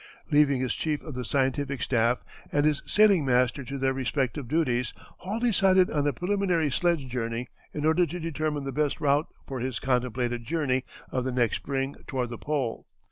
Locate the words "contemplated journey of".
9.79-11.23